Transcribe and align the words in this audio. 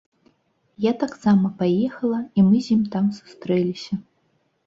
Я 0.85 0.93
таксама 1.03 1.51
паехала, 1.59 2.19
і 2.39 2.45
мы 2.47 2.61
з 2.67 2.77
ім 2.77 2.81
там 2.97 3.05
сустрэліся. 3.19 3.93